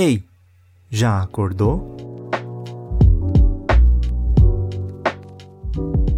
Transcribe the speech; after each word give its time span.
Ei, 0.00 0.22
já 0.88 1.20
acordou? 1.20 1.96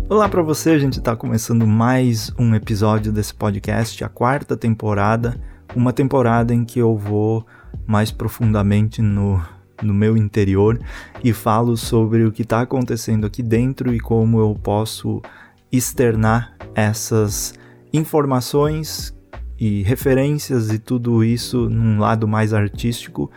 Olá 0.06 0.29
para 0.29 0.42
você, 0.42 0.72
a 0.72 0.79
gente 0.79 0.99
está 0.99 1.17
começando 1.17 1.67
mais 1.67 2.31
um 2.39 2.55
episódio 2.55 3.11
desse 3.11 3.33
podcast, 3.33 4.05
a 4.05 4.08
quarta 4.11 4.55
temporada, 4.55 5.41
uma 5.75 5.95
temporada 5.95 6.53
em 6.53 6.63
que 6.63 6.79
eu 6.79 6.95
vou 6.95 7.47
mais 7.87 8.11
profundamente 8.11 9.01
no, 9.01 9.43
no 9.83 9.95
meu 9.95 10.15
interior 10.15 10.79
e 11.25 11.33
falo 11.33 11.75
sobre 11.75 12.27
o 12.27 12.33
que 12.33 12.43
está 12.43 12.61
acontecendo 12.61 13.27
aqui 13.27 13.43
dentro 13.43 13.95
e 13.95 13.99
como 13.99 14.41
eu 14.41 14.55
posso 14.62 15.23
externar 15.73 16.55
essas 16.75 17.55
informações 17.95 19.17
e 19.59 19.83
referências 19.85 20.71
e 20.71 20.79
tudo 20.79 21.25
isso 21.25 21.71
num 21.71 21.99
lado 21.99 22.29
mais 22.29 22.53
artístico, 22.53 23.31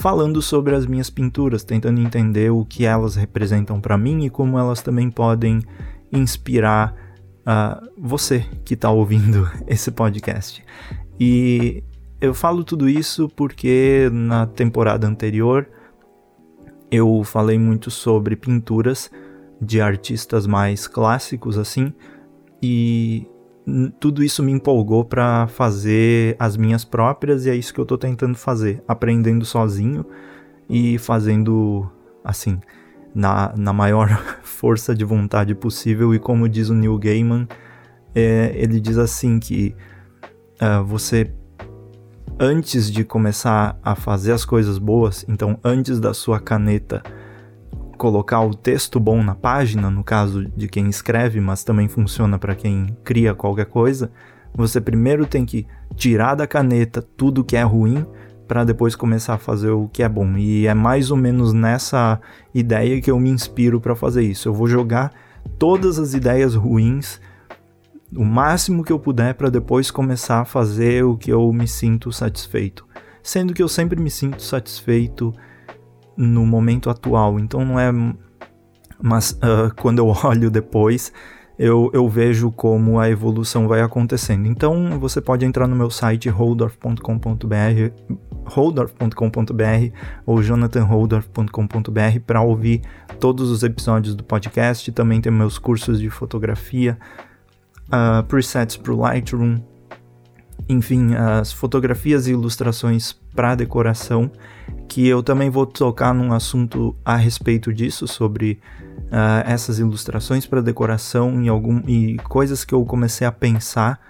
falando 0.00 0.40
sobre 0.40 0.74
as 0.74 0.86
minhas 0.86 1.10
pinturas, 1.10 1.62
tentando 1.62 2.00
entender 2.00 2.50
o 2.50 2.64
que 2.64 2.86
elas 2.86 3.16
representam 3.16 3.78
para 3.82 3.98
mim 3.98 4.24
e 4.24 4.30
como 4.30 4.58
elas 4.58 4.80
também 4.80 5.10
podem 5.10 5.62
inspirar 6.10 6.96
uh, 7.40 7.86
você 7.98 8.46
que 8.64 8.72
está 8.72 8.90
ouvindo 8.90 9.46
esse 9.68 9.90
podcast. 9.90 10.64
E 11.20 11.84
eu 12.18 12.32
falo 12.32 12.64
tudo 12.64 12.88
isso 12.88 13.28
porque 13.28 14.08
na 14.10 14.46
temporada 14.46 15.06
anterior 15.06 15.68
eu 16.90 17.22
falei 17.22 17.58
muito 17.58 17.90
sobre 17.90 18.34
pinturas 18.36 19.10
de 19.60 19.82
artistas 19.82 20.46
mais 20.46 20.88
clássicos 20.88 21.58
assim 21.58 21.92
e 22.62 23.26
tudo 23.98 24.22
isso 24.24 24.42
me 24.42 24.52
empolgou 24.52 25.04
para 25.04 25.46
fazer 25.46 26.34
as 26.38 26.56
minhas 26.56 26.84
próprias 26.84 27.46
e 27.46 27.50
é 27.50 27.54
isso 27.54 27.72
que 27.72 27.80
eu 27.80 27.86
tô 27.86 27.96
tentando 27.96 28.36
fazer, 28.36 28.82
aprendendo 28.88 29.44
sozinho 29.44 30.04
e 30.68 30.98
fazendo 30.98 31.90
assim, 32.24 32.58
na, 33.14 33.52
na 33.56 33.72
maior 33.72 34.08
força 34.42 34.94
de 34.94 35.04
vontade 35.04 35.54
possível. 35.54 36.14
E 36.14 36.18
como 36.18 36.48
diz 36.48 36.68
o 36.68 36.74
Neil 36.74 36.98
Gaiman, 36.98 37.46
é, 38.14 38.52
ele 38.54 38.80
diz 38.80 38.98
assim 38.98 39.38
que 39.38 39.74
uh, 40.60 40.84
você 40.84 41.32
antes 42.38 42.90
de 42.90 43.04
começar 43.04 43.78
a 43.82 43.94
fazer 43.94 44.32
as 44.32 44.46
coisas 44.46 44.78
boas, 44.78 45.26
então 45.28 45.58
antes 45.62 46.00
da 46.00 46.14
sua 46.14 46.40
caneta 46.40 47.02
colocar 48.00 48.40
o 48.40 48.54
texto 48.54 48.98
bom 48.98 49.22
na 49.22 49.34
página, 49.34 49.90
no 49.90 50.02
caso 50.02 50.46
de 50.56 50.66
quem 50.68 50.88
escreve, 50.88 51.38
mas 51.38 51.62
também 51.62 51.86
funciona 51.86 52.38
para 52.38 52.54
quem 52.54 52.96
cria 53.04 53.34
qualquer 53.34 53.66
coisa, 53.66 54.10
você 54.54 54.80
primeiro 54.80 55.26
tem 55.26 55.44
que 55.44 55.66
tirar 55.94 56.34
da 56.34 56.46
caneta 56.46 57.02
tudo 57.02 57.44
que 57.44 57.58
é 57.58 57.62
ruim 57.62 58.06
para 58.48 58.64
depois 58.64 58.96
começar 58.96 59.34
a 59.34 59.38
fazer 59.38 59.68
o 59.68 59.86
que 59.86 60.02
é 60.02 60.08
bom. 60.08 60.34
E 60.38 60.66
é 60.66 60.72
mais 60.72 61.10
ou 61.10 61.16
menos 61.18 61.52
nessa 61.52 62.18
ideia 62.54 63.02
que 63.02 63.10
eu 63.10 63.20
me 63.20 63.28
inspiro 63.28 63.78
para 63.82 63.94
fazer 63.94 64.22
isso. 64.22 64.48
Eu 64.48 64.54
vou 64.54 64.66
jogar 64.66 65.12
todas 65.58 65.98
as 65.98 66.14
ideias 66.14 66.54
ruins 66.54 67.20
o 68.16 68.24
máximo 68.24 68.82
que 68.82 68.90
eu 68.90 68.98
puder 68.98 69.34
para 69.34 69.50
depois 69.50 69.90
começar 69.90 70.40
a 70.40 70.44
fazer 70.46 71.04
o 71.04 71.18
que 71.18 71.30
eu 71.30 71.52
me 71.52 71.68
sinto 71.68 72.10
satisfeito. 72.10 72.86
Sendo 73.22 73.52
que 73.52 73.62
eu 73.62 73.68
sempre 73.68 74.00
me 74.00 74.10
sinto 74.10 74.42
satisfeito 74.42 75.34
no 76.20 76.44
momento 76.44 76.90
atual. 76.90 77.40
Então 77.40 77.64
não 77.64 77.80
é. 77.80 77.90
Mas 79.02 79.32
uh, 79.32 79.74
quando 79.80 79.98
eu 79.98 80.08
olho 80.08 80.50
depois, 80.50 81.12
eu, 81.58 81.90
eu 81.94 82.06
vejo 82.08 82.50
como 82.50 82.98
a 82.98 83.08
evolução 83.08 83.66
vai 83.66 83.80
acontecendo. 83.80 84.46
Então 84.46 84.98
você 85.00 85.20
pode 85.20 85.44
entrar 85.46 85.66
no 85.66 85.74
meu 85.74 85.90
site 85.90 86.28
holdorf.com.br 86.28 87.00
holdorf.com.br 88.44 89.94
ou 90.26 90.42
jonathanholdorf.com.br 90.42 92.20
para 92.26 92.42
ouvir 92.42 92.82
todos 93.18 93.50
os 93.50 93.62
episódios 93.62 94.14
do 94.14 94.24
podcast. 94.24 94.90
Também 94.92 95.20
tem 95.20 95.32
meus 95.32 95.58
cursos 95.58 96.00
de 96.00 96.10
fotografia, 96.10 96.98
uh, 97.86 98.22
presets 98.24 98.76
para 98.76 98.92
o 98.92 98.96
Lightroom, 98.96 99.60
enfim, 100.70 101.14
as 101.14 101.52
fotografias 101.52 102.26
e 102.26 102.32
ilustrações 102.32 103.12
para 103.34 103.54
decoração, 103.54 104.30
que 104.88 105.06
eu 105.06 105.22
também 105.22 105.50
vou 105.50 105.66
tocar 105.66 106.14
num 106.14 106.32
assunto 106.32 106.94
a 107.04 107.16
respeito 107.16 107.72
disso, 107.72 108.06
sobre 108.06 108.60
uh, 109.06 109.42
essas 109.44 109.78
ilustrações 109.78 110.46
para 110.46 110.60
decoração 110.60 111.42
e, 111.42 111.48
algum, 111.48 111.82
e 111.88 112.16
coisas 112.28 112.64
que 112.64 112.74
eu 112.74 112.84
comecei 112.84 113.26
a 113.26 113.32
pensar 113.32 114.00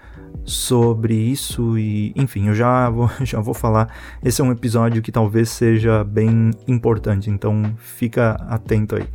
sobre 0.45 1.13
isso 1.13 1.77
e 1.77 2.13
enfim 2.15 2.47
eu 2.47 2.55
já 2.55 2.89
vou, 2.89 3.09
já 3.23 3.39
vou 3.39 3.53
falar. 3.53 3.93
Esse 4.23 4.41
é 4.41 4.43
um 4.43 4.51
episódio 4.51 5.01
que 5.01 5.11
talvez 5.11 5.49
seja 5.49 6.03
bem 6.03 6.51
importante 6.67 7.29
então 7.29 7.73
fica 7.77 8.31
atento 8.47 8.95
aí. 8.95 9.07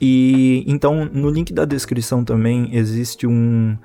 E 0.00 0.64
então 0.66 1.04
no 1.06 1.30
link 1.30 1.52
da 1.52 1.64
descrição 1.64 2.24
também 2.24 2.74
existe 2.76 3.26
um 3.26 3.76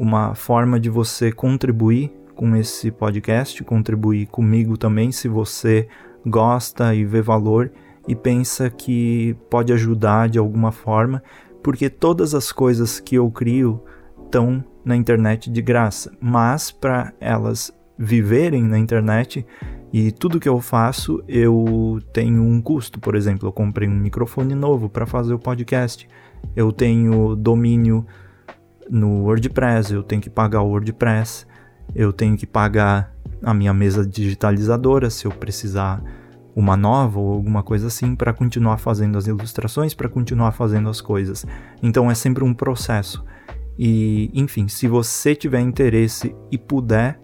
uma 0.00 0.34
forma 0.34 0.80
de 0.80 0.88
você 0.88 1.30
contribuir 1.30 2.10
com 2.34 2.56
esse 2.56 2.90
podcast, 2.90 3.62
contribuir 3.62 4.24
comigo 4.28 4.78
também 4.78 5.12
se 5.12 5.28
você 5.28 5.86
gosta 6.26 6.94
e 6.94 7.04
vê 7.04 7.20
valor 7.20 7.70
e 8.08 8.16
pensa 8.16 8.70
que 8.70 9.36
pode 9.50 9.74
ajudar 9.74 10.30
de 10.30 10.38
alguma 10.38 10.72
forma, 10.72 11.22
porque 11.62 11.90
todas 11.90 12.34
as 12.34 12.50
coisas 12.50 12.98
que 12.98 13.16
eu 13.16 13.30
crio 13.30 13.84
estão 14.24 14.64
na 14.82 14.96
internet 14.96 15.50
de 15.50 15.60
graça, 15.60 16.10
mas 16.18 16.70
para 16.70 17.12
elas 17.20 17.70
viverem 17.98 18.62
na 18.62 18.78
internet 18.78 19.44
e 19.92 20.10
tudo 20.10 20.40
que 20.40 20.48
eu 20.48 20.62
faço 20.62 21.22
eu 21.28 21.98
tenho 22.10 22.42
um 22.42 22.62
custo. 22.62 22.98
Por 22.98 23.14
exemplo, 23.14 23.46
eu 23.46 23.52
comprei 23.52 23.86
um 23.86 23.98
microfone 23.98 24.54
novo 24.54 24.88
para 24.88 25.04
fazer 25.04 25.34
o 25.34 25.38
podcast, 25.38 26.08
eu 26.56 26.72
tenho 26.72 27.36
domínio 27.36 28.06
no 28.90 29.22
WordPress, 29.22 29.92
eu 29.92 30.02
tenho 30.02 30.20
que 30.20 30.28
pagar 30.28 30.62
o 30.62 30.68
WordPress, 30.68 31.46
eu 31.94 32.12
tenho 32.12 32.36
que 32.36 32.46
pagar 32.46 33.14
a 33.42 33.54
minha 33.54 33.72
mesa 33.72 34.06
digitalizadora 34.06 35.08
se 35.08 35.26
eu 35.26 35.30
precisar 35.30 36.02
uma 36.54 36.76
nova 36.76 37.18
ou 37.18 37.32
alguma 37.32 37.62
coisa 37.62 37.86
assim 37.86 38.14
para 38.14 38.32
continuar 38.32 38.78
fazendo 38.78 39.16
as 39.16 39.26
ilustrações, 39.26 39.94
para 39.94 40.08
continuar 40.08 40.52
fazendo 40.52 40.88
as 40.88 41.00
coisas. 41.00 41.46
Então 41.82 42.10
é 42.10 42.14
sempre 42.14 42.44
um 42.44 42.52
processo. 42.52 43.24
E, 43.78 44.30
enfim, 44.34 44.68
se 44.68 44.86
você 44.86 45.34
tiver 45.34 45.60
interesse 45.60 46.34
e 46.50 46.58
puder, 46.58 47.18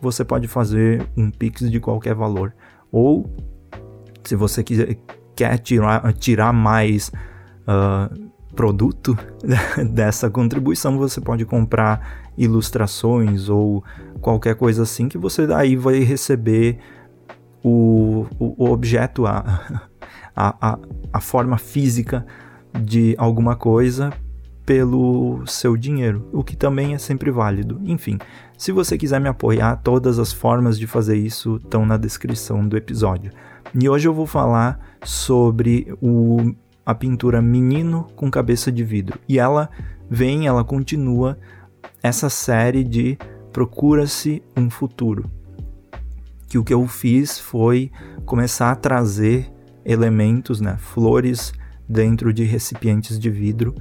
você 0.00 0.24
pode 0.24 0.48
fazer 0.48 1.06
um 1.16 1.30
Pix 1.30 1.70
de 1.70 1.78
qualquer 1.78 2.14
valor. 2.14 2.54
Ou, 2.90 3.30
se 4.24 4.34
você 4.34 4.64
quiser, 4.64 4.96
quer 5.36 5.58
tirar, 5.58 6.12
tirar 6.14 6.52
mais 6.52 7.12
uh, 7.68 8.30
produto 8.56 9.16
dessa 9.92 10.30
contribuição, 10.30 10.98
você 10.98 11.20
pode 11.20 11.44
comprar 11.44 12.30
ilustrações 12.36 13.48
ou 13.48 13.84
qualquer 14.20 14.56
coisa 14.56 14.82
assim 14.82 15.08
que 15.08 15.18
você 15.18 15.46
daí 15.46 15.76
vai 15.76 16.00
receber 16.00 16.78
o, 17.62 18.26
o, 18.38 18.70
objeto, 18.70 19.26
a, 19.28 19.78
a, 20.34 20.78
a 21.12 21.20
forma 21.20 21.58
física 21.58 22.26
de 22.82 23.14
alguma 23.18 23.54
coisa 23.54 24.12
pelo 24.64 25.46
seu 25.46 25.76
dinheiro, 25.76 26.28
o 26.32 26.42
que 26.42 26.56
também 26.56 26.92
é 26.92 26.98
sempre 26.98 27.30
válido. 27.30 27.80
Enfim, 27.84 28.18
se 28.58 28.72
você 28.72 28.98
quiser 28.98 29.20
me 29.20 29.28
apoiar, 29.28 29.76
todas 29.76 30.18
as 30.18 30.32
formas 30.32 30.76
de 30.76 30.88
fazer 30.88 31.16
isso 31.16 31.60
estão 31.62 31.86
na 31.86 31.96
descrição 31.96 32.66
do 32.66 32.76
episódio. 32.76 33.30
E 33.72 33.88
hoje 33.88 34.08
eu 34.08 34.14
vou 34.14 34.26
falar 34.26 34.98
sobre 35.04 35.94
o 36.02 36.52
a 36.86 36.94
pintura 36.94 37.42
Menino 37.42 38.06
com 38.14 38.30
Cabeça 38.30 38.70
de 38.70 38.84
Vidro. 38.84 39.18
E 39.28 39.40
ela 39.40 39.68
vem, 40.08 40.46
ela 40.46 40.62
continua 40.62 41.36
essa 42.00 42.30
série 42.30 42.84
de 42.84 43.18
Procura-se 43.52 44.40
um 44.56 44.70
Futuro. 44.70 45.28
Que 46.48 46.56
o 46.56 46.62
que 46.62 46.72
eu 46.72 46.86
fiz 46.86 47.40
foi 47.40 47.90
começar 48.24 48.70
a 48.70 48.76
trazer 48.76 49.52
elementos, 49.84 50.60
né, 50.60 50.76
flores 50.78 51.52
dentro 51.88 52.32
de 52.32 52.44
recipientes 52.44 53.18
de 53.18 53.30
vidro, 53.30 53.74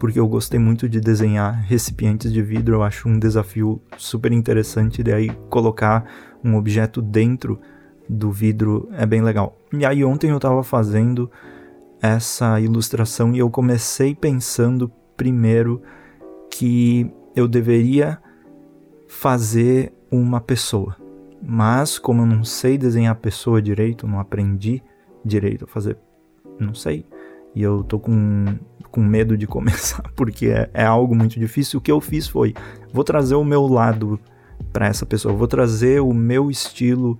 porque 0.00 0.18
eu 0.18 0.26
gostei 0.26 0.58
muito 0.58 0.88
de 0.88 1.00
desenhar 1.00 1.62
recipientes 1.62 2.32
de 2.32 2.42
vidro, 2.42 2.76
eu 2.76 2.82
acho 2.82 3.08
um 3.08 3.18
desafio 3.18 3.80
super 3.96 4.32
interessante, 4.32 5.02
daí 5.02 5.28
colocar 5.48 6.04
um 6.44 6.56
objeto 6.56 7.02
dentro 7.02 7.60
do 8.08 8.30
vidro 8.30 8.88
é 8.92 9.04
bem 9.04 9.20
legal. 9.20 9.60
E 9.72 9.84
aí 9.84 10.04
ontem 10.04 10.30
eu 10.30 10.36
estava 10.36 10.62
fazendo 10.62 11.30
essa 12.00 12.60
ilustração 12.60 13.34
e 13.34 13.38
eu 13.38 13.50
comecei 13.50 14.14
pensando 14.14 14.90
primeiro 15.16 15.82
que 16.50 17.10
eu 17.34 17.48
deveria 17.48 18.18
fazer 19.08 19.92
uma 20.10 20.40
pessoa. 20.40 20.96
Mas 21.42 21.98
como 21.98 22.22
eu 22.22 22.26
não 22.26 22.44
sei 22.44 22.76
desenhar 22.76 23.14
pessoa 23.16 23.62
direito, 23.62 24.06
não 24.06 24.18
aprendi 24.18 24.82
direito 25.24 25.64
a 25.64 25.68
fazer, 25.68 25.96
não 26.58 26.74
sei. 26.74 27.06
E 27.54 27.62
eu 27.62 27.82
tô 27.82 27.98
com, 27.98 28.58
com 28.90 29.00
medo 29.00 29.36
de 29.36 29.46
começar 29.48 30.02
porque 30.14 30.46
é, 30.46 30.70
é 30.74 30.84
algo 30.84 31.14
muito 31.14 31.38
difícil. 31.38 31.78
O 31.78 31.82
que 31.82 31.90
eu 31.90 32.00
fiz 32.00 32.28
foi, 32.28 32.54
vou 32.92 33.04
trazer 33.04 33.34
o 33.34 33.44
meu 33.44 33.66
lado 33.66 34.18
para 34.72 34.86
essa 34.86 35.06
pessoa. 35.06 35.34
Vou 35.34 35.46
trazer 35.46 36.00
o 36.00 36.12
meu 36.12 36.50
estilo 36.50 37.18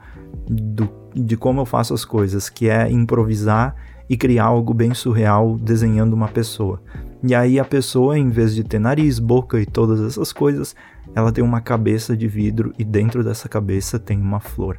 do, 0.48 0.88
de 1.14 1.36
como 1.36 1.60
eu 1.60 1.66
faço 1.66 1.94
as 1.94 2.04
coisas, 2.04 2.48
que 2.48 2.68
é 2.68 2.90
improvisar 2.90 3.74
e 4.08 4.16
criar 4.16 4.44
algo 4.44 4.72
bem 4.72 4.94
surreal 4.94 5.56
desenhando 5.58 6.14
uma 6.14 6.28
pessoa. 6.28 6.80
E 7.22 7.34
aí 7.34 7.58
a 7.58 7.64
pessoa, 7.64 8.16
em 8.16 8.30
vez 8.30 8.54
de 8.54 8.62
ter 8.62 8.78
nariz, 8.78 9.18
boca 9.18 9.60
e 9.60 9.66
todas 9.66 10.00
essas 10.00 10.32
coisas, 10.32 10.74
ela 11.14 11.32
tem 11.32 11.42
uma 11.42 11.60
cabeça 11.60 12.16
de 12.16 12.28
vidro 12.28 12.72
e 12.78 12.84
dentro 12.84 13.24
dessa 13.24 13.48
cabeça 13.48 13.98
tem 13.98 14.20
uma 14.20 14.40
flor. 14.40 14.78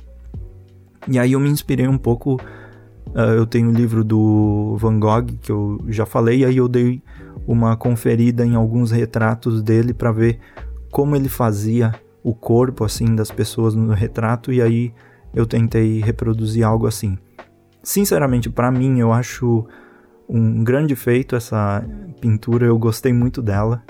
E 1.08 1.20
aí 1.20 1.34
eu 1.34 1.40
me 1.40 1.50
inspirei 1.50 1.88
um 1.88 1.98
pouco. 1.98 2.40
Uh, 3.08 3.34
eu 3.36 3.46
tenho 3.46 3.70
o 3.70 3.74
livro 3.74 4.04
do 4.04 4.76
Van 4.78 5.00
Gogh 5.00 5.26
que 5.42 5.52
eu 5.52 5.82
já 5.88 6.06
falei, 6.06 6.40
e 6.40 6.46
aí 6.46 6.58
eu 6.58 6.68
dei 6.68 7.02
uma 7.48 7.76
conferida 7.76 8.46
em 8.46 8.56
alguns 8.56 8.92
retratos 8.92 9.64
dele 9.64 9.94
para 9.94 10.12
ver 10.12 10.40
como 10.92 11.16
ele 11.16 11.28
fazia 11.28 11.94
o 12.24 12.34
corpo 12.34 12.84
assim 12.84 13.16
das 13.16 13.32
pessoas 13.32 13.74
no 13.74 13.94
retrato 13.94 14.52
e 14.52 14.62
aí 14.62 14.94
eu 15.34 15.46
tentei 15.46 16.00
reproduzir 16.00 16.64
algo 16.64 16.88
assim. 16.88 17.18
Sinceramente, 17.82 18.50
para 18.50 18.72
mim, 18.72 19.00
eu 19.00 19.12
acho 19.12 19.66
um 20.28 20.64
grande 20.64 20.96
feito 20.96 21.36
essa 21.36 21.84
pintura, 22.22 22.66
eu 22.66 22.78
gostei 22.78 23.12
muito 23.12 23.42
dela. 23.42 23.84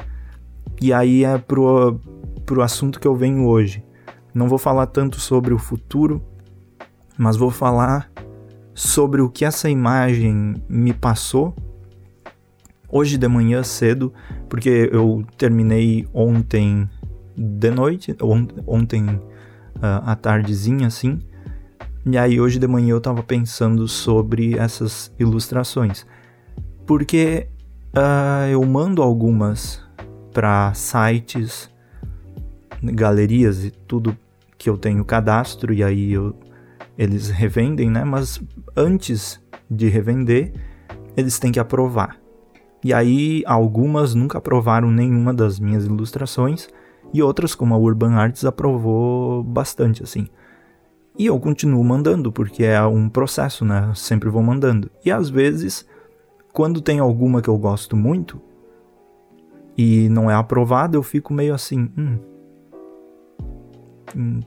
E 0.81 0.93
aí 0.93 1.25
é 1.25 1.37
pro, 1.37 1.99
pro 2.45 2.61
assunto 2.61 2.99
que 2.99 3.07
eu 3.07 3.15
venho 3.15 3.45
hoje. 3.45 3.83
Não 4.33 4.47
vou 4.47 4.57
falar 4.57 4.85
tanto 4.87 5.19
sobre 5.19 5.53
o 5.53 5.57
futuro, 5.57 6.23
mas 7.17 7.35
vou 7.35 7.51
falar 7.51 8.09
sobre 8.73 9.21
o 9.21 9.29
que 9.29 9.43
essa 9.43 9.69
imagem 9.69 10.55
me 10.69 10.93
passou 10.93 11.53
hoje 12.87 13.17
de 13.17 13.27
manhã 13.27 13.61
cedo, 13.61 14.13
porque 14.47 14.89
eu 14.91 15.25
terminei 15.37 16.07
ontem 16.13 16.89
de 17.35 17.71
noite, 17.71 18.15
ontem 18.65 19.05
uh, 19.05 20.01
à 20.05 20.15
tardezinha 20.15 20.87
assim. 20.87 21.19
E 22.11 22.17
aí 22.17 22.41
hoje 22.41 22.57
de 22.57 22.67
manhã 22.67 22.93
eu 22.93 23.01
tava 23.01 23.21
pensando 23.21 23.87
sobre 23.87 24.57
essas 24.57 25.13
ilustrações. 25.19 26.07
Porque 26.83 27.47
uh, 27.95 28.49
eu 28.49 28.65
mando 28.65 29.03
algumas 29.03 29.79
para 30.33 30.73
sites, 30.73 31.69
galerias 32.81 33.63
e 33.63 33.69
tudo 33.69 34.17
que 34.57 34.67
eu 34.67 34.75
tenho 34.75 35.05
cadastro 35.05 35.71
e 35.71 35.83
aí 35.83 36.11
eu, 36.11 36.35
eles 36.97 37.29
revendem, 37.29 37.91
né? 37.91 38.03
Mas 38.03 38.41
antes 38.75 39.39
de 39.69 39.87
revender, 39.87 40.53
eles 41.15 41.37
têm 41.37 41.51
que 41.51 41.59
aprovar. 41.59 42.17
E 42.83 42.91
aí 42.91 43.43
algumas 43.45 44.15
nunca 44.15 44.39
aprovaram 44.39 44.89
nenhuma 44.89 45.31
das 45.31 45.59
minhas 45.59 45.85
ilustrações 45.85 46.69
e 47.13 47.21
outras, 47.21 47.53
como 47.53 47.75
a 47.75 47.77
Urban 47.77 48.15
Arts, 48.15 48.45
aprovou 48.45 49.43
bastante, 49.43 50.01
assim. 50.01 50.27
E 51.19 51.25
eu 51.25 51.37
continuo 51.37 51.83
mandando, 51.83 52.31
porque 52.31 52.63
é 52.63 52.81
um 52.81 53.09
processo, 53.09 53.65
né? 53.65 53.91
Sempre 53.93 54.29
vou 54.29 54.41
mandando. 54.41 54.89
E 55.03 55.11
às 55.11 55.29
vezes, 55.29 55.85
quando 56.53 56.79
tem 56.79 56.99
alguma 56.99 57.41
que 57.41 57.49
eu 57.49 57.57
gosto 57.57 57.97
muito 57.97 58.41
e 59.77 60.07
não 60.07 60.31
é 60.31 60.33
aprovada, 60.33 60.95
eu 60.95 61.03
fico 61.03 61.33
meio 61.33 61.53
assim, 61.53 61.91
hum, 61.97 62.19
hum 64.15 64.39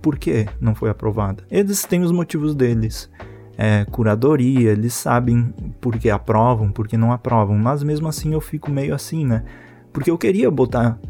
por 0.00 0.16
que 0.16 0.46
não 0.60 0.76
foi 0.76 0.90
aprovada? 0.90 1.42
Eles 1.50 1.84
têm 1.84 2.02
os 2.02 2.12
motivos 2.12 2.54
deles. 2.54 3.10
É, 3.58 3.84
curadoria, 3.84 4.70
eles 4.70 4.94
sabem 4.94 5.52
por 5.80 5.98
que 5.98 6.08
aprovam, 6.08 6.70
por 6.70 6.86
que 6.86 6.96
não 6.96 7.12
aprovam, 7.12 7.58
mas 7.58 7.82
mesmo 7.82 8.06
assim 8.06 8.32
eu 8.32 8.40
fico 8.40 8.70
meio 8.70 8.94
assim, 8.94 9.26
né? 9.26 9.44
Porque 9.92 10.10
eu 10.10 10.16
queria 10.16 10.50
botar 10.52 11.00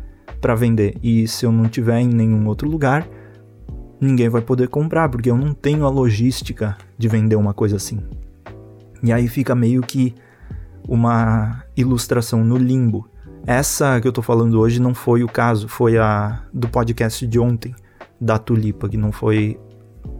para 0.40 0.54
vender. 0.54 0.98
E 1.02 1.28
se 1.28 1.44
eu 1.44 1.52
não 1.52 1.68
tiver 1.68 2.00
em 2.00 2.08
nenhum 2.08 2.46
outro 2.46 2.68
lugar, 2.68 3.06
ninguém 4.02 4.28
vai 4.28 4.42
poder 4.42 4.68
comprar, 4.68 5.08
porque 5.08 5.30
eu 5.30 5.36
não 5.36 5.54
tenho 5.54 5.86
a 5.86 5.88
logística 5.88 6.76
de 6.98 7.06
vender 7.06 7.36
uma 7.36 7.54
coisa 7.54 7.76
assim. 7.76 8.00
E 9.00 9.12
aí 9.12 9.28
fica 9.28 9.54
meio 9.54 9.80
que 9.80 10.14
uma 10.88 11.62
ilustração 11.76 12.44
no 12.44 12.56
limbo. 12.56 13.08
Essa 13.46 14.00
que 14.00 14.08
eu 14.08 14.12
tô 14.12 14.20
falando 14.20 14.58
hoje 14.58 14.80
não 14.80 14.92
foi 14.92 15.22
o 15.22 15.28
caso, 15.28 15.68
foi 15.68 15.98
a 15.98 16.42
do 16.52 16.68
podcast 16.68 17.24
de 17.26 17.38
ontem, 17.38 17.74
da 18.20 18.38
Tulipa, 18.38 18.88
que 18.88 18.96
não 18.96 19.12
foi 19.12 19.58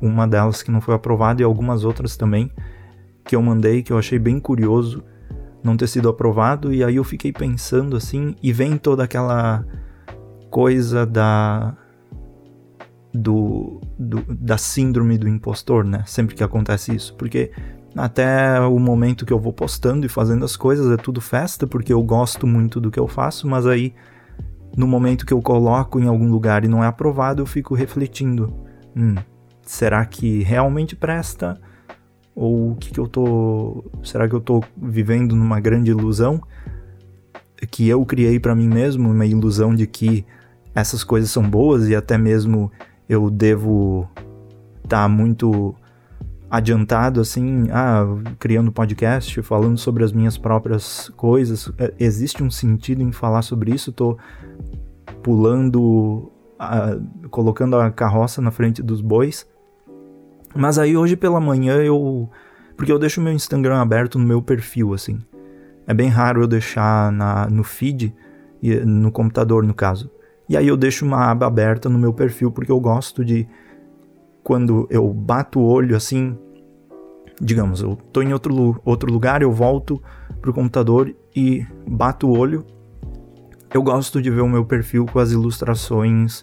uma 0.00 0.28
delas 0.28 0.62
que 0.62 0.70
não 0.70 0.80
foi 0.80 0.94
aprovada 0.94 1.42
e 1.42 1.44
algumas 1.44 1.84
outras 1.84 2.16
também 2.16 2.50
que 3.24 3.34
eu 3.34 3.42
mandei 3.42 3.82
que 3.82 3.92
eu 3.92 3.98
achei 3.98 4.18
bem 4.18 4.38
curioso 4.38 5.02
não 5.62 5.76
ter 5.76 5.86
sido 5.86 6.08
aprovado 6.08 6.72
e 6.72 6.82
aí 6.82 6.96
eu 6.96 7.04
fiquei 7.04 7.32
pensando 7.32 7.96
assim 7.96 8.34
e 8.42 8.52
vem 8.52 8.76
toda 8.76 9.04
aquela 9.04 9.64
coisa 10.50 11.06
da 11.06 11.76
do, 13.12 13.80
do, 13.98 14.24
da 14.28 14.56
síndrome 14.56 15.18
do 15.18 15.28
impostor, 15.28 15.84
né? 15.84 16.02
Sempre 16.06 16.34
que 16.34 16.42
acontece 16.42 16.94
isso, 16.94 17.14
porque 17.16 17.50
até 17.94 18.58
o 18.60 18.78
momento 18.78 19.26
que 19.26 19.32
eu 19.32 19.38
vou 19.38 19.52
postando 19.52 20.06
e 20.06 20.08
fazendo 20.08 20.44
as 20.44 20.56
coisas 20.56 20.90
é 20.90 20.96
tudo 20.96 21.20
festa, 21.20 21.66
porque 21.66 21.92
eu 21.92 22.02
gosto 22.02 22.46
muito 22.46 22.80
do 22.80 22.90
que 22.90 22.98
eu 22.98 23.06
faço, 23.06 23.46
mas 23.46 23.66
aí 23.66 23.94
no 24.76 24.86
momento 24.86 25.26
que 25.26 25.32
eu 25.32 25.42
coloco 25.42 26.00
em 26.00 26.06
algum 26.06 26.30
lugar 26.30 26.64
e 26.64 26.68
não 26.68 26.82
é 26.82 26.86
aprovado, 26.86 27.42
eu 27.42 27.46
fico 27.46 27.74
refletindo: 27.74 28.54
hum, 28.96 29.14
será 29.62 30.04
que 30.06 30.42
realmente 30.42 30.96
presta? 30.96 31.60
Ou 32.34 32.72
o 32.72 32.76
que, 32.76 32.90
que 32.90 32.98
eu 32.98 33.06
tô. 33.06 33.84
Será 34.02 34.26
que 34.26 34.34
eu 34.34 34.40
tô 34.40 34.62
vivendo 34.74 35.36
numa 35.36 35.60
grande 35.60 35.90
ilusão 35.90 36.40
que 37.70 37.86
eu 37.86 38.04
criei 38.06 38.40
para 38.40 38.54
mim 38.54 38.68
mesmo? 38.68 39.10
Uma 39.10 39.26
ilusão 39.26 39.74
de 39.74 39.86
que 39.86 40.24
essas 40.74 41.04
coisas 41.04 41.30
são 41.30 41.42
boas 41.42 41.88
e 41.88 41.94
até 41.94 42.16
mesmo 42.16 42.72
eu 43.08 43.30
devo 43.30 44.08
estar 44.84 45.02
tá 45.02 45.08
muito 45.08 45.74
adiantado 46.52 47.18
assim, 47.18 47.68
ah, 47.70 48.04
criando 48.38 48.70
podcast, 48.70 49.40
falando 49.40 49.78
sobre 49.78 50.04
as 50.04 50.12
minhas 50.12 50.36
próprias 50.36 51.08
coisas. 51.16 51.72
É, 51.78 51.94
existe 51.98 52.42
um 52.42 52.50
sentido 52.50 53.02
em 53.02 53.10
falar 53.10 53.40
sobre 53.40 53.72
isso? 53.72 53.90
Tô 53.90 54.18
pulando, 55.22 56.30
colocando 57.30 57.76
a 57.76 57.90
carroça 57.90 58.42
na 58.42 58.50
frente 58.50 58.82
dos 58.82 59.00
bois. 59.00 59.48
Mas 60.54 60.78
aí 60.78 60.94
hoje 60.94 61.16
pela 61.16 61.40
manhã 61.40 61.76
eu 61.76 62.28
porque 62.76 62.92
eu 62.92 62.98
deixo 62.98 63.20
meu 63.20 63.32
Instagram 63.32 63.80
aberto 63.80 64.18
no 64.18 64.26
meu 64.26 64.42
perfil 64.42 64.92
assim. 64.92 65.20
É 65.86 65.94
bem 65.94 66.08
raro 66.08 66.42
eu 66.42 66.46
deixar 66.46 67.10
na, 67.12 67.48
no 67.48 67.64
feed 67.64 68.14
no 68.84 69.10
computador 69.10 69.64
no 69.64 69.72
caso. 69.72 70.10
E 70.52 70.56
aí 70.58 70.68
eu 70.68 70.76
deixo 70.76 71.06
uma 71.06 71.30
aba 71.30 71.46
aberta 71.46 71.88
no 71.88 71.98
meu 71.98 72.12
perfil 72.12 72.52
porque 72.52 72.70
eu 72.70 72.78
gosto 72.78 73.24
de 73.24 73.48
quando 74.44 74.86
eu 74.90 75.10
bato 75.10 75.58
o 75.58 75.64
olho 75.64 75.96
assim, 75.96 76.36
digamos, 77.40 77.80
eu 77.80 77.96
tô 78.12 78.20
em 78.20 78.34
outro, 78.34 78.78
outro 78.84 79.10
lugar, 79.10 79.40
eu 79.40 79.50
volto 79.50 80.02
pro 80.42 80.52
computador 80.52 81.10
e 81.34 81.66
bato 81.88 82.28
o 82.28 82.38
olho. 82.38 82.66
Eu 83.72 83.82
gosto 83.82 84.20
de 84.20 84.28
ver 84.30 84.42
o 84.42 84.46
meu 84.46 84.62
perfil 84.62 85.06
com 85.06 85.18
as 85.18 85.32
ilustrações 85.32 86.42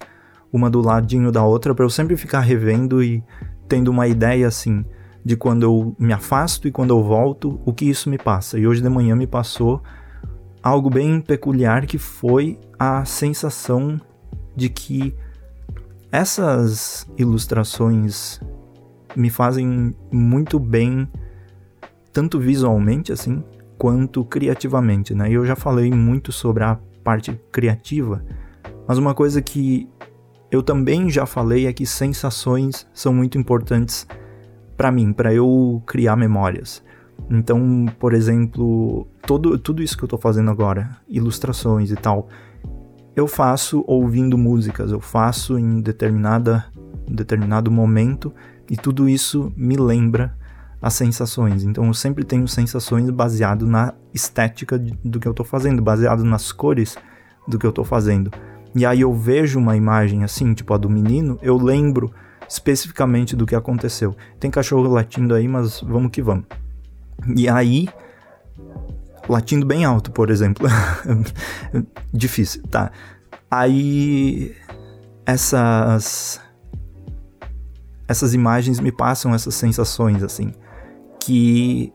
uma 0.51 0.71
do 0.71 0.81
ladinho 0.81 1.31
da 1.31 1.43
outra 1.43 1.75
para 1.75 1.85
eu 1.85 1.89
sempre 1.91 2.17
ficar 2.17 2.39
revendo 2.39 3.03
e 3.03 3.23
tendo 3.67 3.91
uma 3.91 4.07
ideia 4.07 4.47
assim 4.47 4.83
de 5.23 5.37
quando 5.37 5.61
eu 5.61 5.95
me 5.99 6.13
afasto 6.13 6.67
e 6.67 6.71
quando 6.71 6.89
eu 6.89 7.03
volto, 7.03 7.61
o 7.63 7.71
que 7.71 7.87
isso 7.87 8.09
me 8.09 8.17
passa. 8.17 8.57
E 8.57 8.65
hoje 8.65 8.81
de 8.81 8.89
manhã 8.89 9.15
me 9.15 9.27
passou 9.27 9.83
algo 10.61 10.89
bem 10.89 11.21
peculiar 11.21 11.85
que 11.85 11.97
foi 11.97 12.59
a 12.77 13.05
sensação 13.05 13.99
de 14.55 14.69
que 14.69 15.15
essas 16.11 17.07
ilustrações 17.17 18.41
me 19.15 19.29
fazem 19.29 19.95
muito 20.11 20.59
bem, 20.59 21.07
tanto 22.11 22.39
visualmente 22.39 23.11
assim, 23.11 23.43
quanto 23.77 24.25
criativamente, 24.25 25.13
né? 25.13 25.31
Eu 25.31 25.45
já 25.45 25.55
falei 25.55 25.91
muito 25.91 26.31
sobre 26.31 26.63
a 26.63 26.77
parte 27.03 27.39
criativa, 27.51 28.23
mas 28.87 28.97
uma 28.97 29.13
coisa 29.13 29.41
que 29.41 29.87
eu 30.51 30.63
também 30.63 31.09
já 31.09 31.25
falei 31.25 31.67
é 31.67 31.73
que 31.73 31.85
sensações 31.85 32.87
são 32.93 33.13
muito 33.13 33.37
importantes 33.37 34.07
para 34.75 34.91
mim, 34.91 35.13
para 35.13 35.33
eu 35.33 35.81
criar 35.85 36.15
memórias. 36.15 36.83
Então, 37.29 37.85
por 37.99 38.13
exemplo, 38.13 39.07
todo, 39.25 39.57
tudo 39.57 39.81
isso 39.81 39.97
que 39.97 40.03
eu 40.03 40.07
estou 40.07 40.19
fazendo 40.19 40.49
agora, 40.49 40.97
ilustrações 41.07 41.91
e 41.91 41.95
tal, 41.95 42.27
eu 43.15 43.27
faço 43.27 43.83
ouvindo 43.87 44.37
músicas, 44.37 44.91
eu 44.91 44.99
faço 44.99 45.57
em 45.57 45.81
determinada, 45.81 46.65
determinado 47.07 47.69
momento 47.69 48.33
e 48.69 48.77
tudo 48.77 49.09
isso 49.09 49.51
me 49.57 49.75
lembra 49.75 50.37
as 50.81 50.93
sensações. 50.93 51.63
Então 51.63 51.85
eu 51.85 51.93
sempre 51.93 52.23
tenho 52.23 52.47
sensações 52.47 53.09
baseado 53.09 53.67
na 53.67 53.93
estética 54.13 54.79
do 55.03 55.19
que 55.19 55.27
eu 55.27 55.31
estou 55.31 55.45
fazendo, 55.45 55.81
baseado 55.81 56.23
nas 56.23 56.51
cores 56.51 56.97
do 57.47 57.59
que 57.59 57.65
eu 57.65 57.71
estou 57.71 57.83
fazendo. 57.83 58.31
E 58.75 58.85
aí 58.85 59.01
eu 59.01 59.13
vejo 59.13 59.59
uma 59.59 59.75
imagem 59.75 60.23
assim, 60.23 60.53
tipo 60.53 60.73
a 60.73 60.77
do 60.77 60.89
menino, 60.89 61.37
eu 61.41 61.57
lembro 61.57 62.11
especificamente 62.47 63.35
do 63.35 63.45
que 63.45 63.55
aconteceu. 63.55 64.15
Tem 64.39 64.49
cachorro 64.49 64.87
latindo 64.87 65.33
aí, 65.33 65.47
mas 65.47 65.81
vamos 65.81 66.11
que 66.11 66.21
vamos. 66.21 66.45
E 67.35 67.49
aí, 67.49 67.87
latindo 69.27 69.65
bem 69.65 69.85
alto, 69.85 70.11
por 70.11 70.29
exemplo. 70.29 70.67
Difícil, 72.11 72.63
tá. 72.63 72.91
Aí 73.49 74.55
essas 75.25 76.41
essas 78.07 78.33
imagens 78.33 78.79
me 78.79 78.91
passam 78.91 79.35
essas 79.35 79.53
sensações 79.53 80.23
assim 80.23 80.51
que 81.19 81.93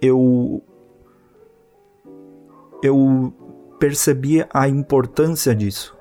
eu 0.00 0.62
eu 2.82 3.32
percebi 3.78 4.44
a 4.52 4.68
importância 4.68 5.54
disso. 5.54 5.96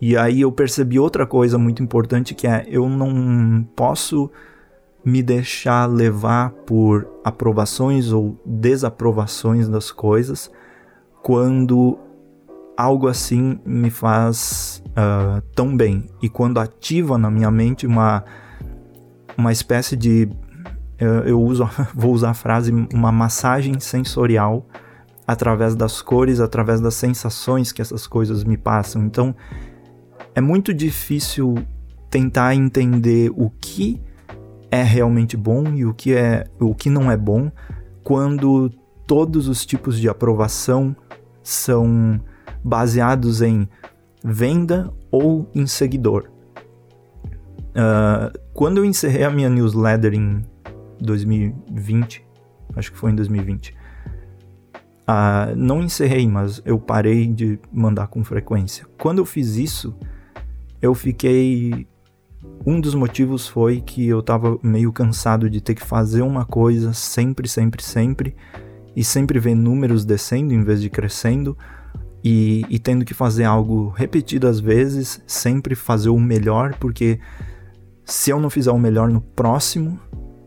E 0.00 0.16
aí 0.16 0.40
eu 0.42 0.52
percebi 0.52 0.98
outra 0.98 1.26
coisa 1.26 1.58
muito 1.58 1.82
importante 1.82 2.34
que 2.34 2.46
é 2.46 2.66
eu 2.68 2.88
não 2.88 3.66
posso 3.74 4.30
me 5.04 5.22
deixar 5.22 5.86
levar 5.86 6.50
por 6.50 7.08
aprovações 7.24 8.12
ou 8.12 8.40
desaprovações 8.44 9.68
das 9.68 9.90
coisas 9.90 10.50
quando 11.22 11.98
algo 12.76 13.08
assim 13.08 13.58
me 13.64 13.90
faz 13.90 14.82
uh, 14.90 15.40
tão 15.54 15.76
bem 15.76 16.06
e 16.22 16.28
quando 16.28 16.58
ativa 16.58 17.18
na 17.18 17.30
minha 17.30 17.50
mente 17.50 17.86
uma 17.86 18.24
uma 19.36 19.52
espécie 19.52 19.96
de 19.96 20.28
eu, 20.98 21.14
eu 21.20 21.40
uso 21.40 21.68
vou 21.94 22.12
usar 22.12 22.30
a 22.30 22.34
frase 22.34 22.70
uma 22.92 23.10
massagem 23.10 23.80
sensorial 23.80 24.66
através 25.30 25.76
das 25.76 26.02
cores, 26.02 26.40
através 26.40 26.80
das 26.80 26.94
sensações 26.94 27.70
que 27.70 27.80
essas 27.80 28.04
coisas 28.04 28.42
me 28.42 28.56
passam. 28.56 29.04
Então, 29.04 29.32
é 30.34 30.40
muito 30.40 30.74
difícil 30.74 31.54
tentar 32.10 32.56
entender 32.56 33.30
o 33.36 33.48
que 33.48 34.00
é 34.70 34.82
realmente 34.82 35.36
bom 35.36 35.74
e 35.74 35.84
o 35.84 35.92
que 35.92 36.14
é 36.14 36.44
o 36.60 36.74
que 36.74 36.88
não 36.88 37.10
é 37.10 37.16
bom 37.16 37.50
quando 38.02 38.70
todos 39.06 39.48
os 39.48 39.66
tipos 39.66 39.98
de 39.98 40.08
aprovação 40.08 40.94
são 41.42 42.20
baseados 42.62 43.42
em 43.42 43.68
venda 44.22 44.92
ou 45.10 45.50
em 45.54 45.66
seguidor. 45.66 46.30
Uh, 47.70 48.38
quando 48.52 48.78
eu 48.78 48.84
encerrei 48.84 49.24
a 49.24 49.30
minha 49.30 49.48
newsletter 49.48 50.14
em 50.14 50.44
2020, 51.00 52.24
acho 52.76 52.92
que 52.92 52.98
foi 52.98 53.10
em 53.10 53.14
2020, 53.14 53.74
Uh, 55.10 55.56
não 55.56 55.82
encerrei, 55.82 56.24
mas 56.28 56.62
eu 56.64 56.78
parei 56.78 57.26
de 57.26 57.58
mandar 57.72 58.06
com 58.06 58.22
frequência. 58.22 58.86
Quando 58.96 59.18
eu 59.18 59.26
fiz 59.26 59.56
isso, 59.56 59.92
eu 60.80 60.94
fiquei. 60.94 61.88
Um 62.66 62.80
dos 62.80 62.94
motivos 62.94 63.46
foi 63.46 63.80
que 63.80 64.06
eu 64.06 64.22
tava 64.22 64.58
meio 64.62 64.92
cansado 64.92 65.48
de 65.48 65.60
ter 65.60 65.74
que 65.74 65.84
fazer 65.84 66.22
uma 66.22 66.44
coisa 66.44 66.92
sempre, 66.92 67.48
sempre, 67.48 67.82
sempre, 67.82 68.36
e 68.94 69.04
sempre 69.04 69.38
ver 69.38 69.54
números 69.54 70.04
descendo 70.04 70.52
em 70.54 70.62
vez 70.62 70.80
de 70.80 70.90
crescendo, 70.90 71.56
e, 72.22 72.64
e 72.68 72.78
tendo 72.78 73.04
que 73.04 73.14
fazer 73.14 73.44
algo 73.44 73.88
repetidas 73.88 74.60
vezes, 74.60 75.22
sempre 75.26 75.74
fazer 75.74 76.10
o 76.10 76.18
melhor, 76.18 76.74
porque 76.78 77.18
se 78.04 78.30
eu 78.30 78.38
não 78.38 78.50
fizer 78.50 78.72
o 78.72 78.78
melhor 78.78 79.08
no 79.08 79.20
próximo, 79.20 79.98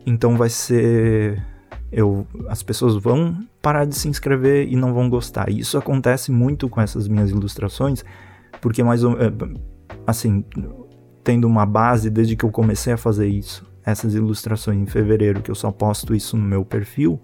então 0.06 0.36
vai 0.36 0.48
ser 0.48 1.42
eu, 1.90 2.26
as 2.48 2.62
pessoas 2.62 2.96
vão 2.96 3.46
parar 3.62 3.84
de 3.84 3.94
se 3.94 4.08
inscrever 4.08 4.68
e 4.68 4.76
não 4.76 4.92
vão 4.92 5.08
gostar. 5.08 5.48
E 5.48 5.60
isso 5.60 5.78
acontece 5.78 6.30
muito 6.30 6.68
com 6.68 6.80
essas 6.80 7.08
minhas 7.08 7.30
ilustrações, 7.30 8.04
porque 8.60 8.82
mais 8.82 9.04
ou, 9.04 9.12
é, 9.20 9.32
assim, 10.06 10.44
tendo 11.24 11.46
uma 11.46 11.64
base 11.64 12.10
desde 12.10 12.36
que 12.36 12.44
eu 12.44 12.50
comecei 12.50 12.92
a 12.92 12.98
fazer 12.98 13.26
isso, 13.26 13.66
essas 13.84 14.14
ilustrações 14.14 14.78
em 14.78 14.86
fevereiro, 14.86 15.40
que 15.42 15.50
eu 15.50 15.54
só 15.54 15.72
posto 15.72 16.14
isso 16.14 16.36
no 16.36 16.44
meu 16.44 16.64
perfil, 16.64 17.20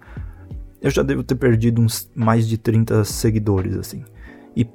eu 0.81 0.89
já 0.89 1.03
devo 1.03 1.23
ter 1.23 1.35
perdido 1.35 1.79
uns 1.79 2.09
mais 2.15 2.47
de 2.47 2.57
30 2.57 3.03
seguidores, 3.03 3.77
assim. 3.77 4.03
E 4.55 4.67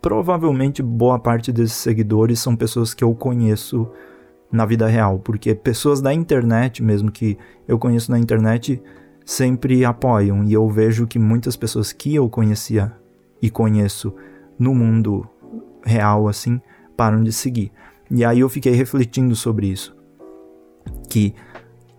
provavelmente 0.00 0.82
boa 0.82 1.18
parte 1.18 1.52
desses 1.52 1.76
seguidores 1.76 2.40
são 2.40 2.56
pessoas 2.56 2.94
que 2.94 3.04
eu 3.04 3.14
conheço 3.14 3.86
na 4.50 4.64
vida 4.64 4.86
real, 4.86 5.18
porque 5.18 5.54
pessoas 5.54 6.00
da 6.00 6.12
internet 6.12 6.82
mesmo 6.82 7.12
que 7.12 7.36
eu 7.68 7.78
conheço 7.78 8.10
na 8.10 8.18
internet 8.18 8.82
sempre 9.24 9.84
apoiam. 9.84 10.42
E 10.44 10.52
eu 10.52 10.66
vejo 10.68 11.06
que 11.06 11.18
muitas 11.18 11.56
pessoas 11.56 11.92
que 11.92 12.14
eu 12.14 12.28
conhecia 12.28 12.92
e 13.40 13.50
conheço 13.50 14.14
no 14.58 14.74
mundo 14.74 15.28
real, 15.84 16.26
assim, 16.26 16.60
param 16.96 17.22
de 17.22 17.32
seguir. 17.32 17.70
E 18.10 18.24
aí 18.24 18.40
eu 18.40 18.48
fiquei 18.48 18.72
refletindo 18.72 19.36
sobre 19.36 19.68
isso. 19.68 19.96
Que 21.08 21.34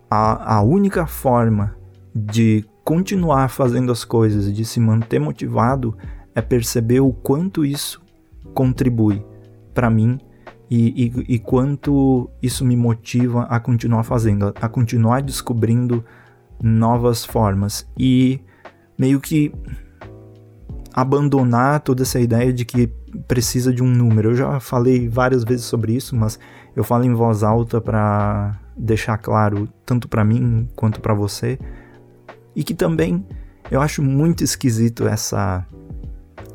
a, 0.09 0.57
a 0.57 0.61
única 0.61 1.05
forma 1.05 1.75
de 2.13 2.65
continuar 2.83 3.49
fazendo 3.49 3.91
as 3.91 4.03
coisas 4.03 4.53
de 4.53 4.65
se 4.65 4.79
manter 4.79 5.19
motivado 5.19 5.97
é 6.35 6.41
perceber 6.41 6.99
o 6.99 7.13
quanto 7.13 7.63
isso 7.63 8.01
contribui 8.53 9.25
para 9.73 9.89
mim 9.89 10.19
e, 10.69 11.05
e, 11.05 11.35
e, 11.35 11.39
quanto 11.39 12.29
isso 12.41 12.63
me 12.63 12.77
motiva 12.77 13.43
a 13.43 13.59
continuar 13.59 14.03
fazendo, 14.03 14.53
a 14.55 14.69
continuar 14.69 15.21
descobrindo 15.21 16.03
novas 16.63 17.25
formas 17.25 17.85
e 17.97 18.39
meio 18.97 19.19
que 19.19 19.53
abandonar 20.93 21.79
toda 21.79 22.03
essa 22.03 22.19
ideia 22.19 22.51
de 22.51 22.65
que 22.65 22.87
precisa 23.27 23.73
de 23.73 23.81
um 23.81 23.87
número. 23.87 24.31
Eu 24.31 24.35
já 24.35 24.59
falei 24.59 25.07
várias 25.07 25.43
vezes 25.43 25.65
sobre 25.65 25.93
isso, 25.93 26.15
mas 26.15 26.39
eu 26.75 26.83
falo 26.83 27.03
em 27.03 27.13
voz 27.13 27.43
alta 27.43 27.79
para 27.79 28.59
deixar 28.75 29.17
claro 29.17 29.67
tanto 29.85 30.07
para 30.07 30.23
mim 30.23 30.67
quanto 30.75 31.01
para 31.01 31.13
você 31.13 31.59
e 32.55 32.63
que 32.63 32.73
também 32.73 33.25
eu 33.69 33.81
acho 33.81 34.01
muito 34.01 34.43
esquisito 34.43 35.07
essa 35.07 35.65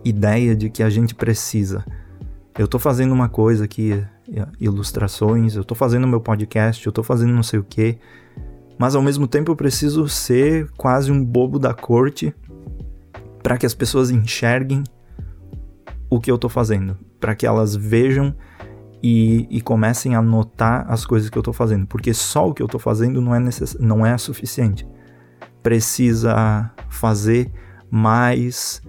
ideia 0.05 0.55
de 0.55 0.69
que 0.71 0.83
a 0.83 0.91
gente 0.91 1.15
precisa. 1.15 1.85
Eu 2.59 2.67
tô 2.67 2.79
fazendo 2.79 3.13
uma 3.13 3.29
coisa 3.29 3.65
aqui, 3.65 4.03
ilustrações, 4.61 5.55
eu 5.55 5.65
tô 5.65 5.75
fazendo 5.75 6.07
meu 6.07 6.21
podcast, 6.21 6.85
eu 6.85 6.93
tô 6.93 7.03
fazendo 7.03 7.33
não 7.33 7.43
sei 7.43 7.59
o 7.59 7.65
que, 7.65 7.99
mas 8.79 8.95
ao 8.95 9.03
mesmo 9.03 9.27
tempo 9.27 9.51
eu 9.51 9.57
preciso 9.57 10.09
ser 10.09 10.71
quase 10.77 11.11
um 11.11 11.25
bobo 11.25 11.59
da 11.59 11.73
corte 11.73 12.35
para 13.47 13.57
que 13.57 13.65
as 13.65 13.75
pessoas 13.75 14.11
enxerguem 14.11 14.83
o 16.11 16.19
que 16.19 16.33
eu 16.33 16.37
tô 16.37 16.49
fazendo, 16.49 16.99
para 17.21 17.33
que 17.33 17.47
elas 17.47 17.77
vejam 17.77 18.35
e, 19.01 19.47
e, 19.49 19.61
comecem 19.61 20.17
a 20.17 20.21
notar 20.21 20.85
as 20.91 21.07
coisas 21.07 21.31
que 21.31 21.39
eu 21.39 21.45
tô 21.45 21.53
fazendo, 21.53 21.87
porque 21.87 22.13
só 22.13 22.49
o 22.49 22.53
que 22.53 22.61
eu 22.61 22.67
tô 22.67 22.81
fazendo 22.81 23.21
não 23.21 23.33
é, 23.33 23.39
necess... 23.39 23.77
não 23.79 24.05
é 24.05 24.19
suficiente. 24.19 24.85
Precisa 25.63 26.73
fazer 26.89 27.53
mais. 27.89 28.83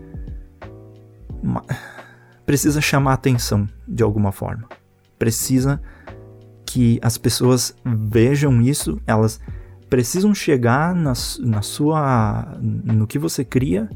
Precisa 2.43 2.81
chamar 2.81 3.13
atenção 3.13 3.69
de 3.87 4.01
alguma 4.01 4.31
forma. 4.31 4.67
Precisa 5.19 5.79
que 6.65 6.99
as 7.03 7.15
pessoas 7.15 7.75
vejam 7.85 8.59
isso, 8.59 8.99
elas 9.05 9.39
precisam 9.87 10.33
chegar 10.33 10.95
na, 10.95 11.13
na 11.41 11.61
sua 11.61 12.57
no 12.59 13.05
que 13.05 13.19
você 13.19 13.45
cria, 13.45 13.87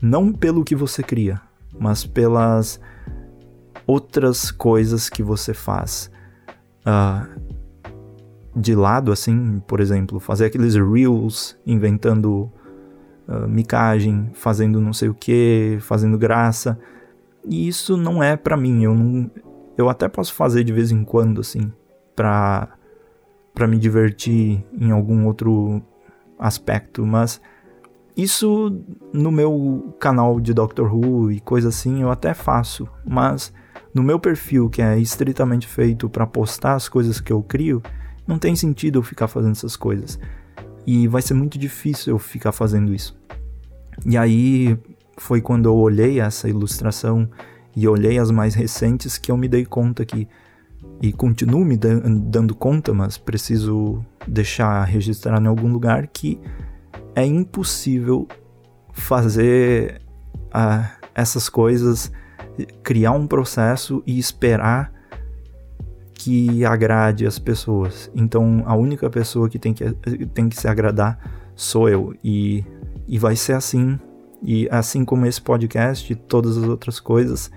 não 0.00 0.32
pelo 0.32 0.64
que 0.64 0.74
você 0.74 1.02
cria, 1.02 1.40
mas 1.78 2.04
pelas 2.04 2.80
outras 3.86 4.50
coisas 4.50 5.08
que 5.08 5.22
você 5.22 5.54
faz. 5.54 6.10
Uh, 6.86 7.48
de 8.54 8.74
lado, 8.74 9.12
assim, 9.12 9.62
por 9.66 9.80
exemplo, 9.80 10.18
fazer 10.18 10.46
aqueles 10.46 10.74
reels 10.74 11.56
inventando 11.66 12.50
uh, 13.28 13.48
micagem, 13.48 14.30
fazendo 14.34 14.80
não 14.80 14.92
sei 14.92 15.08
o 15.08 15.14
que, 15.14 15.78
fazendo 15.80 16.18
graça. 16.18 16.78
E 17.48 17.68
isso 17.68 17.96
não 17.96 18.22
é 18.22 18.36
para 18.36 18.56
mim. 18.56 18.82
Eu, 18.82 18.94
não, 18.94 19.30
eu 19.76 19.88
até 19.88 20.08
posso 20.08 20.34
fazer 20.34 20.64
de 20.64 20.72
vez 20.72 20.90
em 20.90 21.04
quando, 21.04 21.40
assim, 21.40 21.72
pra 22.14 22.68
para 23.58 23.66
me 23.66 23.76
divertir 23.76 24.64
em 24.72 24.92
algum 24.92 25.26
outro 25.26 25.82
aspecto, 26.38 27.04
mas 27.04 27.40
isso 28.18 28.76
no 29.12 29.30
meu 29.30 29.94
canal 30.00 30.40
de 30.40 30.52
Doctor 30.52 30.92
Who 30.92 31.30
e 31.30 31.38
coisa 31.38 31.68
assim 31.68 32.02
eu 32.02 32.10
até 32.10 32.34
faço, 32.34 32.88
mas 33.06 33.52
no 33.94 34.02
meu 34.02 34.18
perfil 34.18 34.68
que 34.68 34.82
é 34.82 34.98
estritamente 34.98 35.68
feito 35.68 36.10
para 36.10 36.26
postar 36.26 36.74
as 36.74 36.88
coisas 36.88 37.20
que 37.20 37.32
eu 37.32 37.40
crio, 37.40 37.80
não 38.26 38.36
tem 38.36 38.56
sentido 38.56 38.98
eu 38.98 39.04
ficar 39.04 39.28
fazendo 39.28 39.52
essas 39.52 39.76
coisas. 39.76 40.18
E 40.84 41.06
vai 41.06 41.22
ser 41.22 41.34
muito 41.34 41.56
difícil 41.56 42.14
eu 42.14 42.18
ficar 42.18 42.50
fazendo 42.50 42.92
isso. 42.92 43.16
E 44.04 44.18
aí 44.18 44.76
foi 45.16 45.40
quando 45.40 45.66
eu 45.66 45.76
olhei 45.76 46.18
essa 46.20 46.48
ilustração 46.48 47.28
e 47.76 47.86
olhei 47.86 48.18
as 48.18 48.32
mais 48.32 48.52
recentes 48.52 49.16
que 49.16 49.30
eu 49.30 49.36
me 49.36 49.46
dei 49.46 49.64
conta 49.64 50.04
que 50.04 50.26
e 51.00 51.12
continuo 51.12 51.64
me 51.64 51.76
dando 51.76 52.52
conta, 52.52 52.92
mas 52.92 53.16
preciso 53.16 54.04
deixar 54.26 54.82
registrado 54.82 55.44
em 55.44 55.48
algum 55.48 55.70
lugar 55.70 56.08
que 56.08 56.40
é 57.14 57.24
impossível 57.24 58.26
fazer 58.92 60.00
uh, 60.48 60.88
essas 61.14 61.48
coisas, 61.48 62.12
criar 62.82 63.12
um 63.12 63.26
processo 63.26 64.02
e 64.06 64.18
esperar 64.18 64.92
que 66.14 66.64
agrade 66.64 67.26
as 67.26 67.38
pessoas. 67.38 68.10
Então 68.14 68.62
a 68.66 68.74
única 68.74 69.08
pessoa 69.08 69.48
que 69.48 69.58
tem 69.58 69.72
que, 69.72 69.90
tem 70.34 70.48
que 70.48 70.56
se 70.56 70.68
agradar 70.68 71.18
sou 71.54 71.88
eu. 71.88 72.14
E, 72.22 72.64
e 73.06 73.18
vai 73.18 73.36
ser 73.36 73.54
assim. 73.54 73.98
E 74.42 74.68
assim 74.70 75.04
como 75.04 75.26
esse 75.26 75.40
podcast 75.40 76.12
e 76.12 76.16
todas 76.16 76.56
as 76.56 76.64
outras 76.64 77.00
coisas, 77.00 77.50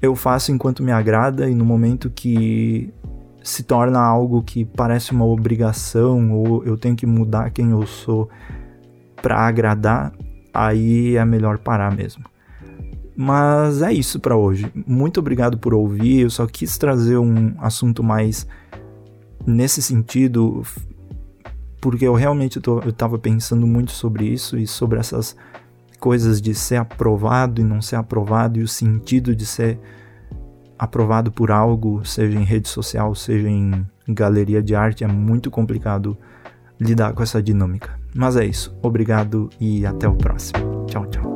eu 0.00 0.16
faço 0.16 0.50
enquanto 0.50 0.82
me 0.82 0.90
agrada 0.90 1.48
e 1.48 1.54
no 1.54 1.64
momento 1.64 2.10
que 2.10 2.92
se 3.42 3.62
torna 3.62 4.00
algo 4.00 4.42
que 4.42 4.64
parece 4.64 5.12
uma 5.12 5.24
obrigação 5.24 6.32
ou 6.32 6.64
eu 6.64 6.76
tenho 6.76 6.96
que 6.96 7.06
mudar 7.06 7.50
quem 7.50 7.70
eu 7.70 7.86
sou 7.86 8.28
para 9.22 9.38
agradar, 9.38 10.12
aí 10.52 11.16
é 11.16 11.24
melhor 11.24 11.58
parar 11.58 11.94
mesmo. 11.94 12.24
Mas 13.16 13.82
é 13.82 13.92
isso 13.92 14.18
para 14.18 14.36
hoje. 14.36 14.70
Muito 14.86 15.20
obrigado 15.20 15.56
por 15.56 15.72
ouvir. 15.72 16.20
Eu 16.20 16.30
só 16.30 16.46
quis 16.46 16.76
trazer 16.76 17.16
um 17.18 17.54
assunto 17.58 18.02
mais 18.02 18.46
nesse 19.46 19.80
sentido, 19.80 20.62
porque 21.80 22.06
eu 22.06 22.14
realmente 22.14 22.60
tô, 22.60 22.80
eu 22.80 22.92
tava 22.92 23.18
pensando 23.18 23.66
muito 23.66 23.92
sobre 23.92 24.24
isso 24.24 24.58
e 24.58 24.66
sobre 24.66 24.98
essas 24.98 25.36
coisas 26.00 26.40
de 26.40 26.54
ser 26.54 26.76
aprovado 26.76 27.60
e 27.60 27.64
não 27.64 27.80
ser 27.80 27.96
aprovado 27.96 28.58
e 28.58 28.62
o 28.62 28.68
sentido 28.68 29.36
de 29.36 29.46
ser 29.46 29.78
aprovado 30.76 31.30
por 31.30 31.52
algo, 31.52 32.04
seja 32.04 32.36
em 32.36 32.42
rede 32.44 32.68
social, 32.68 33.14
seja 33.14 33.48
em 33.48 33.86
galeria 34.08 34.60
de 34.60 34.74
arte, 34.74 35.04
é 35.04 35.06
muito 35.06 35.48
complicado 35.48 36.18
lidar 36.80 37.12
com 37.12 37.22
essa 37.22 37.40
dinâmica. 37.40 38.01
Mas 38.14 38.36
é 38.36 38.44
isso. 38.44 38.76
Obrigado 38.82 39.48
e 39.60 39.86
até 39.86 40.08
o 40.08 40.14
próximo. 40.14 40.86
Tchau, 40.86 41.06
tchau. 41.06 41.31